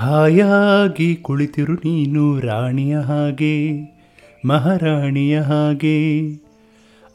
ಹಾಯಾಗಿ 0.00 1.16
ಕುಳಿತಿರು 1.16 1.72
ನೀನು 1.72 2.40
ರಾಣಿಯ 2.40 2.96
ಹಾಗೆ, 2.96 3.54
ಮಹಾರಾಣಿಯ 4.46 5.40
ಹಾಗೆ. 5.40 5.96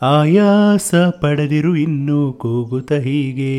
ಆಯಾಸ 0.01 0.95
ಪಡೆದಿರು 0.95 1.75
ಇನ್ನೂ 1.75 2.33
ಕೂಗುತ್ತ 2.33 2.91
ಹೀಗೆ. 2.91 3.53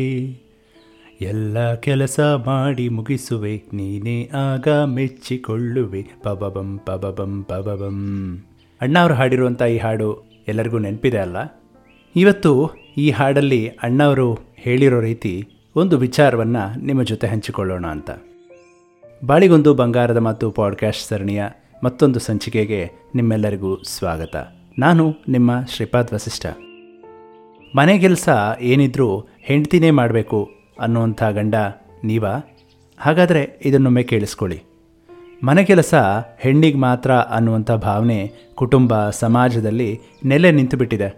ಎಲ್ಲ 1.21 1.73
ಕೆಲಸ 1.73 2.19
ಮಾಡಿ 2.19 2.89
ಮುಗಿಸುವೆ, 2.89 3.63
ನೀನೇ 3.73 4.29
ಆಗ 4.33 4.67
ಮೆಚ್ಚಿಕೊಳ್ಳುವೆ. 4.69 6.05
ಪಬಬಂ 6.23 6.79
ಪಬಬಂ 6.85 7.43
ಪಬಬಂ. 7.43 7.99
ಅಣ್ಣ 8.81 8.99
ಅವರು 8.99 9.13
ಹಾಡಿರುವಂಥ 9.13 9.61
ಈ 9.61 9.77
ಹಾಡು 9.77 10.23
ಎಲ್ಲರಿಗೂ 10.47 10.77
ನೆನಪಿದೆ 10.77 11.17
ಅಲ್ಲ? 11.17 11.37
ಇವತ್ತು 12.15 12.71
ಈ 12.97 13.09
ಹಾಡಲ್ಲಿ 13.09 13.67
ಅಣ್ಣವರು 13.67 14.39
ಹೇಳಿರೋ 14.55 15.01
ರೀತಿ 15.01 15.47
ಒಂದು 15.75 15.97
ವಿಚಾರವನ್ನು 15.97 16.85
ನಿಮ್ಮ 16.85 17.03
ಜೊತೆ 17.03 17.27
ಹಂಚಿಕೊಳ್ಳೋಣ 17.27 17.87
ಅಂತ. 17.87 18.11
ಬಾಳಿಗೊಂದು 19.25 19.73
ಬಂಗಾರದ 19.73 20.17
ಮಾತು 20.17 20.51
ಪಾಡ್ಕಾಸ್ಟ್ 20.51 21.07
ಸರಣಿಯ 21.07 21.43
ಮತ್ತೊಂದು 21.83 22.19
ಸಂಚಿಕೆಗೆ 22.19 22.91
ನಿಮ್ಮೆಲ್ಲರಿಗೂ 23.15 23.83
ಸ್ವಾಗತ. 23.83 24.35
ನಾನು 24.79 25.13
ನಿಮ್ಮ 25.27 25.51
ಶ್ರೀಪಾದ್ 25.67 26.13
ವಸಿಷ್ಠ. 26.13 26.45
ಮನೆ 27.75 27.99
ಕೆಲಸ 27.99 28.29
ಏನಿದ್ರೂ 28.61 29.27
ಹೆಂಡ್ತಿನೇ 29.39 29.91
ಮಾಡಬೇಕು 29.91 30.49
ಅನ್ನುವಂಥ 30.79 31.23
ಗಂಡ 31.23 31.55
ನೀವಾ? 32.03 32.57
ಹಾಗಾದರೆ 32.99 33.59
ಇದನ್ನೊಮ್ಮೆ 33.65 34.03
ಕೇಳಿಸ್ಕೊಳ್ಳಿ. 34.03 34.63
ಮನೆ 35.43 35.63
ಕೆಲಸ 35.63 35.93
ಹೆಣ್ಣಿಗೆ 36.39 36.77
ಮಾತ್ರ 36.77 37.11
ಅನ್ನುವಂಥ 37.11 37.71
ಭಾವನೆ 37.71 38.31
ಕುಟುಂಬ 38.55 39.09
ಸಮಾಜದಲ್ಲಿ 39.09 39.99
ನೆಲೆ 40.25 40.51
ನಿಂತುಬಿಟ್ಟಿದೆ. 40.51 41.17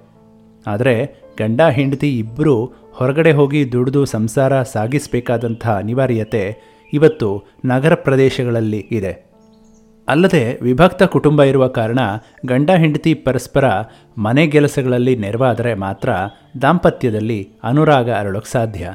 ಆದರೆ 0.68 1.24
ಗಂಡ 1.40 1.62
ಹೆಂಡತಿ 1.62 2.20
ಇಬ್ಬರೂ 2.20 2.74
ಹೊರಗಡೆ 2.92 3.32
ಹೋಗಿ 3.32 3.72
ದುಡಿದು 3.72 4.06
ಸಂಸಾರ 4.06 4.64
ಸಾಗಿಸಬೇಕಾದಂಥ 4.64 5.68
ಅನಿವಾರ್ಯತೆ 5.68 6.77
ಇವತ್ತು 6.94 7.44
ನಗರ 7.66 7.96
ಪ್ರದೇಶಗಳಲ್ಲಿ 7.96 8.88
ಇದೆ. 8.92 9.28
ಅಲ್ಲದೆ 10.08 10.60
ವಿಭಕ್ತ 10.62 11.04
ಕುಟುಂಬ 11.04 11.44
ಇರುವ 11.44 11.68
ಕಾರಣ 11.68 12.00
ಗಂಡ 12.46 12.72
ಹೆಂಡತಿ 12.72 13.14
ಪರಸ್ಪರ 13.14 13.66
ಮನೆ 14.18 14.48
ಕೆಲಸಗಳಲ್ಲಿ 14.48 15.16
ನೆರವಾದರೆ 15.16 15.74
ಮಾತ್ರ 15.74 16.10
ದಾಂಪತ್ಯದಲ್ಲಿ 16.62 17.50
ಅನುರಾಗ 17.64 18.12
ಅರಳೋಕ್ಕೆ 18.12 18.52
ಸಾಧ್ಯ. 18.52 18.94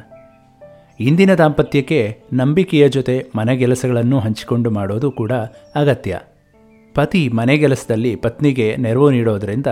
ಇಂದಿನ 1.00 1.34
ದಾಂಪತ್ಯಕ್ಕೆ 1.34 2.19
ನಂಬಿಕೆಯ 2.33 2.89
ಜೊತೆ 2.89 3.27
ಮನೆಗೆಲಸಗಳನ್ನು 3.36 4.19
ಹಂಚಿಕೊಂಡು 4.19 4.70
ಮಾಡೋದು 4.70 5.11
ಕೂಡ 5.11 5.33
ಅಗತ್ಯ. 5.74 6.20
ಪತಿ 6.95 7.28
ಮನೆಗೆಲಸದಲ್ಲಿ 7.28 8.17
ಪತ್ನಿಗೆ 8.17 8.77
ನೆರವು 8.77 9.11
ನೀಡೋದರಿಂದ 9.11 9.67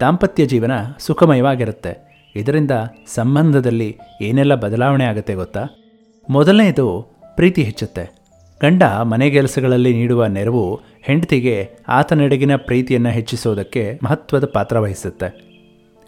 ದಾಂಪತ್ಯ 0.00 0.46
ಜೀವನ 0.46 0.72
ಸುಖಮಯವಾಗಿರುತ್ತೆ. 0.98 2.14
ಇದರಿಂದ 2.36 2.70
ಸಂಬಂಧದಲ್ಲಿ 3.06 3.98
ಏನೆಲ್ಲ 4.22 4.54
ಬದಲಾವಣೆ 4.54 5.04
ಆಗುತ್ತೆ 5.04 5.34
ಗೊತ್ತಾ? 5.34 5.66
ಮೊದಲನೆಯದು 6.30 7.13
ಪ್ರೀತಿ 7.36 7.62
ಹೆಚ್ಚುತ್ತೆ. 7.62 8.24
ಗಂಡ 8.62 8.82
ಮನೆಗೆಲಸಗಳಲ್ಲಿ 8.82 9.94
ನೀಡುವ 9.94 10.26
ನೆರವು 10.26 10.80
ಹೆಂಡತಿಗೆ 11.02 11.70
ಆತನೆಡೆಗಿನ 11.88 12.56
ಪ್ರೀತಿಯನ್ನು 12.56 13.08
ಹೆಚ್ಚಿಸೋದಕ್ಕೆ 13.08 13.98
ಮಹತ್ವದ 14.04 14.44
ಪಾತ್ರ 14.44 14.78
ವಹಿಸುತ್ತೆ. 14.78 15.54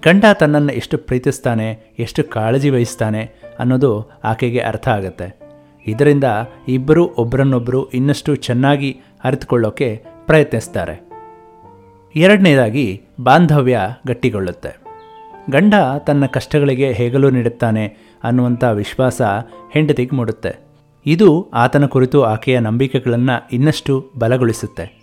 ಗಂಡ 0.04 0.24
ತನ್ನನ್ನು 0.40 0.72
ಎಷ್ಟು 0.72 0.98
ಪ್ರೀತಿಸ್ತಾನೆ, 0.98 1.94
ಎಷ್ಟು 1.98 2.24
ಕಾಳಜಿ 2.24 2.70
ವಹಿಸ್ತಾನೆ 2.70 3.30
ಅನ್ನೋದು 3.58 4.10
ಆಕೆಗೆ 4.24 4.58
ಅರ್ಥ 4.58 4.88
ಆಗುತ್ತೆ. 4.88 5.38
ಇದರಿಂದ 5.86 6.24
ಇಬ್ಬರು 6.68 7.06
ಒಬ್ಬರನ್ನೊಬ್ಬರು 7.06 7.90
ಇನ್ನಷ್ಟು 7.90 8.34
ಚೆನ್ನಾಗಿ 8.34 9.00
ಅರಿತುಕೊಳ್ಳೋಕೆ 9.24 10.02
ಪ್ರಯತ್ನಿಸ್ತಾರೆ. 10.26 11.08
ಎರಡನೇದಾಗಿ 12.16 13.02
ಬಾಂಧವ್ಯ 13.20 13.80
ಗಟ್ಟಿಗೊಳ್ಳುತ್ತೆ. 14.06 14.80
ಗಂಡ 15.50 15.74
ತನ್ನ 16.06 16.26
ಕಷ್ಟಗಳಿಗೆ 16.26 16.92
ಹೇಗಲು 16.92 17.30
ನೀಡುತ್ತಾನೆ 17.30 17.96
ಅನ್ನುವಂಥ 18.24 18.64
ವಿಶ್ವಾಸ 18.64 19.22
ಹೆಂಡತಿಗೆ 19.72 20.16
ಮೂಡುತ್ತೆ. 20.16 20.65
ಇದು 21.06 21.50
ಆತನ 21.50 21.86
ಕುರಿತು 21.86 22.22
ಆಕೆಯ 22.22 22.58
ನಂಬಿಕೆಗಳನ್ನು 22.58 23.48
ಇನ್ನಷ್ಟು 23.52 24.10
ಬಲಗೊಳಿಸುತ್ತೆ. 24.18 24.98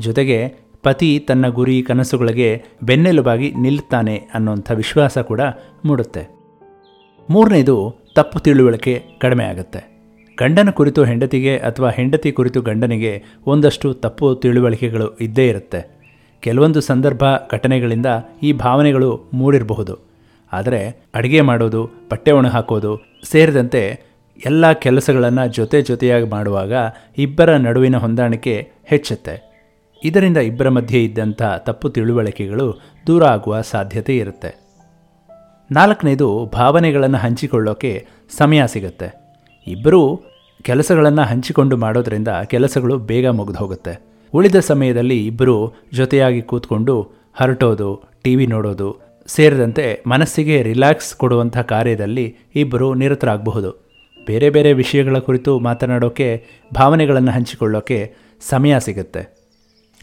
ಜೊತೆಗೆ 0.00 0.54
ಪತಿ 0.82 1.18
ತನ್ನ 1.18 1.48
ಗುರಿ 1.48 1.82
ಕನಸುಗಳಿಗೆ 1.82 2.64
ಬೆನ್ನೆಲುಬಾಗಿ 2.82 3.52
ನಿಲ್ಲುತ್ತಾನೆ 3.52 4.22
ಅನ್ನುವಂಥ 4.34 4.70
ವಿಶ್ವಾಸ 4.70 5.18
ಕೂಡ 5.18 5.40
ಮೂಡುತ್ತೆ. 5.84 6.36
ಮೂರನೇದು 7.30 7.94
ತಪ್ಪು 8.14 8.38
ತಿಳುವಳಿಕೆ 8.38 9.02
ಕಡಿಮೆ 9.18 9.44
ಆಗುತ್ತೆ. 9.44 9.96
ಗಂಡನ 10.38 10.70
ಕುರಿತು 10.70 11.04
ಹೆಂಡತಿಗೆ 11.04 11.58
ಅಥವಾ 11.58 11.90
ಹೆಂಡತಿ 11.90 12.32
ಕುರಿತು 12.32 12.62
ಗಂಡನಿಗೆ 12.62 13.24
ಒಂದಷ್ಟು 13.46 13.94
ತಪ್ಪು 13.94 14.34
ತಿಳುವಳಿಕೆಗಳು 14.34 15.16
ಇದ್ದೇ 15.16 15.48
ಇರುತ್ತೆ. 15.48 16.00
ಕೆಲವೊಂದು 16.40 16.80
ಸಂದರ್ಭ 16.80 17.22
ಘಟನೆಗಳಿಂದ 17.52 18.06
ಈ 18.42 18.52
ಭಾವನೆಗಳು 18.52 19.30
ಮೂಡಿರಬಹುದು. 19.34 19.98
ಆದರೆ 20.52 21.04
ಅಡುಗೆ 21.14 21.40
ಮಾಡೋದು, 21.40 21.90
ಬಟ್ಟೆ 22.10 22.32
ಒಣ 22.32 22.46
ಹಾಕೋದು 22.46 23.20
ಸೇರಿದಂತೆ 23.24 24.05
ಎಲ್ಲ 24.44 24.72
ಕೆಲಸಗಳನ್ನು 24.72 25.48
ಜೊತೆ 25.48 25.82
ಜೊತೆಯಾಗಿ 25.82 26.24
ಮಾಡುವಾಗ 26.24 26.72
ಇಬ್ಬರ 27.18 27.56
ನಡುವಿನ 27.56 27.96
ಹೊಂದಾಣಿಕೆ 27.96 28.70
ಹೆಚ್ಚುತ್ತೆ. 28.84 29.56
ಇದರಿಂದ 30.04 30.36
ಇಬ್ಬರ 30.36 30.68
ಮಧ್ಯೆ 30.68 31.04
ಇದ್ದಂಥ 31.04 31.42
ತಪ್ಪು 31.58 31.88
ತಿಳುವಳಿಕೆಗಳು 31.88 32.80
ದೂರ 33.06 33.24
ಆಗುವ 33.24 33.60
ಸಾಧ್ಯತೆ 33.60 34.16
ಇರುತ್ತೆ. 34.16 34.66
ನಾಲ್ಕನೇದು 35.70 36.50
ಭಾವನೆಗಳನ್ನು 36.52 37.16
ಹಂಚಿಕೊಳ್ಳೋಕೆ 37.16 38.06
ಸಮಯ 38.38 38.66
ಸಿಗುತ್ತೆ. 38.66 39.26
ಇಬ್ಬರೂ 39.66 40.20
ಕೆಲಸಗಳನ್ನು 40.62 41.22
ಹಂಚಿಕೊಂಡು 41.22 41.76
ಮಾಡೋದರಿಂದ 41.76 42.28
ಕೆಲಸಗಳು 42.44 42.98
ಬೇಗ 42.98 43.26
ಮುಗಿದು 43.26 43.58
ಹೋಗುತ್ತೆ. 43.58 44.00
ಉಳಿದ 44.34 44.54
ಸಮಯದಲ್ಲಿ 44.54 45.26
ಇಬ್ಬರು 45.26 45.74
ಜೊತೆಯಾಗಿ 45.92 46.42
ಕೂತ್ಕೊಂಡು 46.42 47.02
ಹರಟೋದು 47.34 48.02
ಟಿ 48.24 48.36
ವಿ 48.36 48.46
ನೋಡೋದು 48.46 49.06
ಸೇರಿದಂತೆ 49.26 50.02
ಮನಸ್ಸಿಗೆ 50.06 50.62
ರಿಲ್ಯಾಕ್ಸ್ 50.62 51.16
ಕೊಡುವಂಥ 51.16 51.58
ಕಾರ್ಯದಲ್ಲಿ 51.58 52.36
ಇಬ್ಬರು 52.54 52.94
ನಿರತರಾಗಬಹುದು. 52.94 53.85
ಬೇರೆ 54.26 54.50
ಬೇರೆ 54.50 54.72
ವಿಷಯಗಳ 54.72 55.18
ಕುರಿತು 55.18 55.58
ಮಾತನಾಡೋಕ್ಕೆ 55.58 56.46
ಭಾವನೆಗಳನ್ನು 56.74 57.30
ಹಂಚಿಕೊಳ್ಳೋಕ್ಕೆ 57.30 58.14
ಸಮಯ 58.48 58.80
ಸಿಗುತ್ತೆ. 58.80 59.36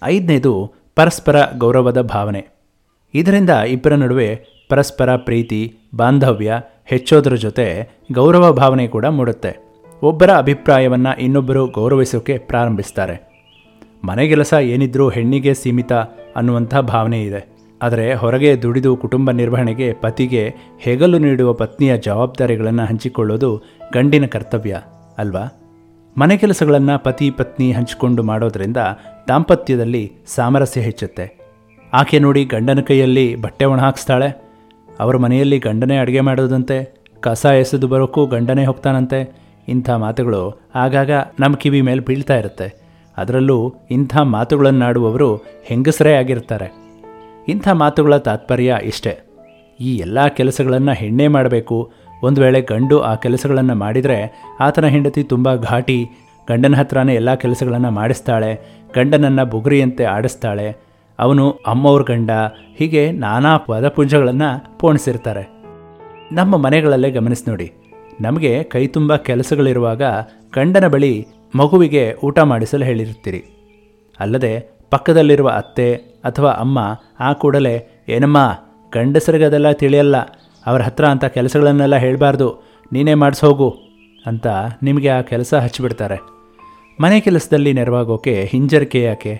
ಐದನೇದು, 0.04 0.74
ಪರಸ್ಪರ 0.96 1.36
ಗೌರವದ 1.58 2.02
ಭಾವನೆ. 2.02 2.48
ಇದರಿಂದ 3.14 3.50
ಇಬ್ಬರ 3.50 3.96
ನಡುವೆ 3.96 4.46
ಪರಸ್ಪರ 4.70 5.16
ಪ್ರೀತಿ, 5.16 5.76
ಬಾಂಧವ್ಯ, 5.96 6.54
ಹೆಚ್ಚೋದ್ರ 6.86 7.36
ಜೊತೆ 7.36 7.90
ಗೌರವ 8.14 8.52
ಭಾವನೆ 8.52 8.88
ಕೂಡ 8.88 9.06
ಮೂಡುತ್ತೆ. 9.06 9.58
ಒಬ್ಬರ 10.04 10.32
ಅಭಿಪ್ರಾಯವನ್ನು 10.32 11.22
ಇನ್ನೊಬ್ಬರು 11.22 11.68
ಗೌರವಿಸೋಕೆ 11.68 12.38
ಪ್ರಾರಂಭಿಸ್ತಾರೆ. 12.38 13.34
ಮನೆಗೆಲಸ 14.04 14.54
ಏನಿದ್ರೂ 14.54 15.10
ಹೆಣ್ಣಿಗೆ 15.10 15.54
ಸೀಮಿತ 15.54 15.94
ಅನ್ನುವಂಥ 16.36 16.76
ಭಾವನೆ 16.76 17.24
ಇದೆ. 17.24 17.53
ಆದರೆ 17.84 18.06
ಹೊರಗೆ 18.14 18.52
ದುಡಿದು 18.62 18.92
ಕುಟುಂಬ 18.96 19.32
ನಿರ್ವಹಣೆಗೆ 19.32 19.88
ಪತಿಗೆ 19.94 20.44
ಹೆಗಲು 20.80 21.18
ನೀಡುವ 21.18 21.54
ಪತ್ನಿಯ 21.54 21.94
ಜವಾಬ್ದಾರಿಗಳನ್ನು 21.98 22.86
ಹಂಚಿಕೊಳ್ಳೋದು 22.86 23.50
ಗಂಡಿನ 23.94 24.26
ಕರ್ತವ್ಯ, 24.26 24.76
ಅಲ್ವಾ? 25.18 25.44
ಮನೆ 26.16 26.36
ಕೆಲಸಗಳನ್ನು 26.38 26.96
ಪತಿ 27.04 27.28
ಪತ್ನಿ 27.32 27.68
ಹಂಚಿಕೊಂಡು 27.72 28.24
ಮಾಡೋದರಿಂದ 28.24 28.80
ದಾಂಪತ್ಯದಲ್ಲಿ 29.28 30.04
ಸಾಮರಸ್ಯ 30.36 30.82
ಹೆಚ್ಚುತ್ತೆ. 30.82 31.26
ಆಕೆ 31.94 32.20
ನೋಡಿ 32.20 32.42
ಗಂಡನ 32.46 32.82
ಕೈಯಲ್ಲಿ 32.82 33.26
ಬಟ್ಟೆ 33.36 33.66
ಒಣ 33.66 33.80
ಹಾಕ್ಸ್ತಾಳೆ. 33.80 34.30
ಅವರ 35.00 35.18
ಮನೆಯಲ್ಲಿ 35.18 35.58
ಗಂಡನೇ 35.60 35.98
ಅಡುಗೆ 35.98 36.22
ಮಾಡೋದಂತೆ, 36.22 36.78
ಕಸ 37.20 37.46
ಎಸೆದು 37.62 37.88
ಬರೋಕ್ಕೂ 37.88 38.22
ಗಂಡನೇ 38.26 38.66
ಹೋಗ್ತಾನಂತೆ. 38.66 39.20
ಇಂಥ 39.68 39.90
ಮಾತುಗಳು 40.04 40.44
ಆಗಾಗ 40.76 41.12
ನಮ್ಮ 41.40 41.56
ಕಿವಿ 41.56 41.82
ಮೇಲೆ 41.82 42.02
ಬೀಳ್ತಾ 42.02 42.36
ಇರುತ್ತೆ. 42.36 42.68
ಅದರಲ್ಲೂ 43.18 43.58
ಇಂಥ 43.92 44.14
ಮಾತುಗಳನ್ನಾಡುವವರು 44.36 45.30
ಹೆಂಗಸರೇ 45.66 46.14
ಆಗಿರ್ತಾರೆ. 46.14 46.70
ಇಂಥ 47.48 47.68
ಮಾತುಗಳ 47.68 48.18
ತಾತ್ಪರ್ಯ 48.18 48.78
ಇಷ್ಟೇ. 48.84 49.20
ಈ 49.80 49.98
ಎಲ್ಲ 49.98 50.28
ಕೆಲಸಗಳನ್ನು 50.28 50.92
ಹೆಣ್ಣೇ 50.92 51.28
ಮಾಡಬೇಕು. 51.28 51.92
ಒಂದು 52.24 52.42
ವೇಳೆ 52.42 52.62
ಗಂಡು 52.62 53.00
ಆ 53.00 53.16
ಕೆಲಸಗಳನ್ನು 53.16 53.76
ಮಾಡಿದರೆ 53.76 54.44
ಆತನ 54.60 54.86
ಹೆಂಡತಿ 54.86 55.24
ತುಂಬ 55.24 55.56
ಘಾಟಿ. 55.56 56.06
ಗಂಡನ 56.48 56.76
ಹತ್ರನೇ 56.76 57.16
ಎಲ್ಲ 57.16 57.34
ಕೆಲಸಗಳನ್ನು 57.34 57.92
ಮಾಡಿಸ್ತಾಳೆ. 57.92 58.82
ಗಂಡನನ್ನು 58.96 59.46
ಬುಗುರಿಯಂತೆ 59.46 60.04
ಆಡಿಸ್ತಾಳೆ. 60.04 60.76
ಅವನು 61.20 61.52
ಅಮ್ಮವ್ರ 61.52 62.02
ಗಂಡ. 62.02 62.32
ಹೀಗೆ 62.76 63.12
ನಾನಾ 63.12 63.58
ಪದಪುಂಜಗಳನ್ನು 63.58 64.80
ಪೋಣಿಸಿರ್ತಾರೆ. 64.80 65.50
ನಮ್ಮ 66.32 66.58
ಮನೆಗಳಲ್ಲೇ 66.58 67.12
ಗಮನಿಸಿ 67.12 67.50
ನೋಡಿ. 67.50 67.72
ನಮಗೆ 68.22 68.64
ಕೈ 68.64 68.88
ತುಂಬ 68.88 69.16
ಕೆಲಸಗಳಿರುವಾಗ 69.16 70.02
ಗಂಡನ 70.56 70.88
ಬಳಿ 70.88 71.28
ಮಗುವಿಗೆ 71.56 72.14
ಊಟ 72.24 72.40
ಮಾಡಿಸಲು 72.40 72.86
ಹೇಳಿರ್ತೀರಿ 72.86 73.44
ಅಲ್ಲದೆ 74.20 74.60
ಪಕ್ಕದಲ್ಲಿರುವ 74.92 75.50
ಅತ್ತೆ 75.50 76.13
ಅಥವಾ 76.24 76.52
ಅಮ್ಮ, 76.52 76.80
ಆ 77.20 77.34
ಕೂಡಲೇ, 77.34 78.04
ಏನಮ್ಮ 78.10 78.38
ಗಂಡಸರಿಗೆ 78.94 79.46
ಅದೆಲ್ಲ 79.46 79.72
ತಿಳಿಯಲ್ಲ, 79.72 80.16
ಅವ್ರ 80.66 80.82
ಹತ್ರ 80.82 81.06
ಅಂಥ 81.06 81.26
ಕೆಲಸಗಳನ್ನೆಲ್ಲ 81.26 81.96
ಹೇಳಬಾರ್ದು, 81.96 82.64
ನೀನೇ 82.92 83.14
ಮಾಡಿಸೋಗು 83.14 83.70
ಅಂತ 84.26 84.48
ನಿಮಗೆ 84.84 85.10
ಆ 85.10 85.22
ಕೆಲಸ 85.22 85.54
ಹಚ್ಚಿಬಿಡ್ತಾರೆ. 85.54 86.18
ಮನೆ 87.02 87.20
ಕೆಲಸದಲ್ಲಿ 87.20 87.74
ನೆರವಾಗೋಕೆ 87.74 88.46
ಹಿಂಜರಿಕೆ 88.46 89.02
ಯಾಕೆ 89.02 89.40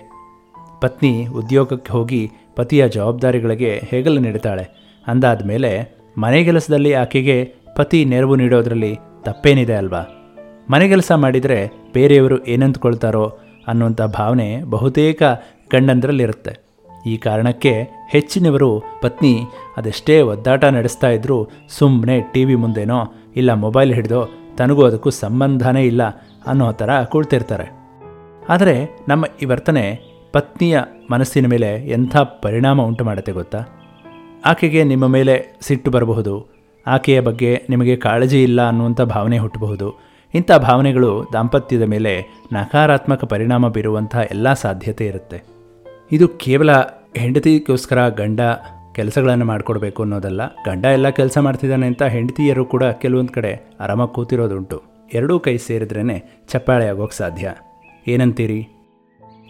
ಪತ್ನಿ 0.80 1.26
ಉದ್ಯೋಗಕ್ಕೆ 1.26 1.92
ಹೋಗಿ 1.92 2.30
ಪತಿಯ 2.56 2.88
ಜವಾಬ್ದಾರಿಗಳಿಗೆ 2.88 3.78
ಹೆಗಲು 3.90 4.20
ನೀಡುತ್ತಾಳೆ 4.20 4.64
ಅಂದಾದ 5.06 5.46
ಮೇಲೆ 5.46 6.00
ಮನೆ 6.18 6.44
ಕೆಲಸದಲ್ಲಿ 6.44 6.94
ಆಕೆಗೆ 6.94 7.44
ಪತಿ 7.76 8.04
ನೆರವು 8.04 8.34
ನೀಡೋದರಲ್ಲಿ 8.36 8.98
ತಪ್ಪೇನಿದೆ 9.22 9.74
ಅಲ್ವಾ? 9.74 10.02
ಮನೆ 10.70 10.88
ಕೆಲಸ 10.88 11.12
ಮಾಡಿದರೆ 11.12 11.70
ಬೇರೆಯವರು 11.92 12.44
ಏನಂತ್ಕೊಳ್ತಾರೋ 12.44 13.24
ಅನ್ನುವಂಥ 13.68 14.02
ಭಾವನೆ 14.02 14.64
ಬಹುತೇಕ 14.64 15.22
ಗಂಡಂದ್ರಲ್ಲಿರುತ್ತೆ. 15.72 16.63
ಈ 17.06 17.16
ಕಾರಣಕ್ಕೆ 17.16 17.88
ಹೆಚ್ಚಿನವರು 18.08 18.82
ಪತ್ನಿ 19.02 19.44
ಅದೆಷ್ಟೇ 19.76 20.20
ಒದ್ದಾಟ 20.20 20.64
ನಡೆಸ್ತಾ 20.64 21.08
ಇದ್ರು 21.08 21.50
ಸುಮ್ಮನೆ 21.68 22.20
ಟಿ 22.20 22.44
ವಿ 22.44 22.54
ಮುಂದೆನೋ 22.54 23.14
ಇಲ್ಲ 23.36 23.52
ಮೊಬೈಲ್ 23.52 23.94
ಹಿಡಿದೋ 23.94 24.28
ತನಗೂ 24.58 24.86
ಅದಕ್ಕೂ 24.86 25.10
ಸಂಬಂಧನೇ 25.10 25.82
ಇಲ್ಲ 25.82 26.02
ಅನ್ನೋ 26.46 26.72
ಥರ 26.72 27.02
ಕುಳ್ತಿರ್ತಾರೆ. 27.02 27.72
ಆದರೆ 28.48 29.04
ನಮ್ಮ 29.08 29.24
ಈ 29.42 29.44
ವರ್ತನೆ 29.44 30.00
ಪತ್ನಿಯ 30.32 30.80
ಮನಸ್ಸಿನ 31.10 31.46
ಮೇಲೆ 31.46 31.88
ಎಂಥ 31.90 32.16
ಪರಿಣಾಮ 32.16 32.82
ಉಂಟು 32.82 33.04
ಮಾಡುತ್ತೆ 33.04 33.32
ಗೊತ್ತಾ? 33.32 33.58
ಆಕೆಗೆ 34.46 34.84
ನಿಮ್ಮ 34.84 35.06
ಮೇಲೆ 35.06 35.58
ಸಿಟ್ಟು 35.60 35.90
ಬರಬಹುದು. 35.90 36.54
ಆಕೆಯ 36.86 37.20
ಬಗ್ಗೆ 37.20 37.62
ನಿಮಗೆ 37.70 37.96
ಕಾಳಜಿ 37.96 38.42
ಇಲ್ಲ 38.42 38.68
ಅನ್ನುವಂಥ 38.68 39.00
ಭಾವನೆ 39.00 39.38
ಹುಟ್ಟಬಹುದು. 39.38 40.00
ಇಂಥ 40.34 40.52
ಭಾವನೆಗಳು 40.52 41.30
ದಾಂಪತ್ಯದ 41.32 41.82
ಮೇಲೆ 41.82 42.26
ನಕಾರಾತ್ಮಕ 42.52 43.24
ಪರಿಣಾಮ 43.24 43.68
ಬೀರುವಂಥ 43.68 44.16
ಎಲ್ಲ 44.16 44.52
ಸಾಧ್ಯತೆ 44.52 45.06
ಇರುತ್ತೆ. 45.06 45.53
ಇದು 46.12 46.28
ಕೇವಲ 46.28 46.72
ಹೆಂಡತಿಗೋಸ್ಕರ 47.16 48.08
ಗಂಡ 48.08 48.40
ಕೆಲಸಗಳನ್ನು 48.94 49.44
ಮಾಡಿಕೊಡ್ಬೇಕು 49.44 50.02
ಅನ್ನೋದಲ್ಲ, 50.02 50.46
ಗಂಡ 50.46 50.84
ಎಲ್ಲ 50.84 51.08
ಕೆಲಸ 51.08 51.38
ಮಾಡ್ತಿದ್ದಾನೆ 51.38 51.86
ಅಂತ 51.86 52.02
ಹೆಂಡತಿಯರು 52.02 52.64
ಕೂಡ 52.64 52.84
ಕೆಲವೊಂದು 52.84 53.32
ಕಡೆ 53.32 53.70
ಆರಾಮಾಗಿ 53.80 54.14
ಕೂತಿರೋದುಂಟು. 54.14 54.82
ಎರಡೂ 55.14 55.38
ಕೈ 55.38 55.56
ಸೇರಿದ್ರೇ 55.56 56.42
ಚಪ್ಪಾಳೆ 56.48 56.88
ಆಗೋಕ್ಕೆ 56.88 57.16
ಸಾಧ್ಯ. 57.16 57.54
ಏನಂತೀರಿ? 58.08 58.68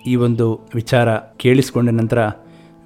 ಈ 0.07 0.17
ಒಂದು 0.17 0.69
ವಿಚಾರ 0.75 1.15
ಕೇಳಿಸ್ಕೊಂಡ 1.15 1.89
ನಂತರ, 1.89 2.29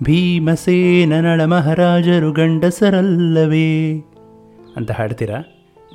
ಭೀಮಸೇನ 0.03 1.13
ನಳ 1.21 1.45
ಮಹಾರಾಜರು 1.45 2.33
ಗಂಡಸರಲ್ಲವೇ? 2.33 3.99
ಅಂತ 4.77 4.91
ಹಾಡ್ತೀರಾ? 4.91 5.37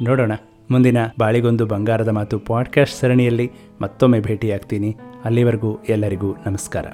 ನೋಡೋಣ. 0.02 0.31
ಮುಂದಿನ 0.72 0.98
ಬಾಳಿಗೊಂದು 1.19 1.66
ಬಂಗಾರದ 1.66 2.08
ಮಾತು 2.08 2.40
ಪಾಡ್ಕಾಸ್ಟ್ 2.40 3.00
ಸರಣಿಯಲ್ಲಿ 3.00 3.52
ಮತ್ತೊಮ್ಮೆ 3.81 4.19
ಭೇಟಿಯಾಗ್ತೀನಿ. 4.19 4.96
ಅಲ್ಲಿವರೆಗೂ 5.26 5.78
ಎಲ್ಲರಿಗೂ 5.90 6.31
ನಮಸ್ಕಾರ. 6.31 6.86